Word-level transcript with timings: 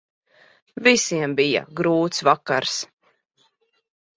Visiem 0.87 1.35
bija 1.41 1.63
grūts 1.81 2.25
vakars. 2.31 2.75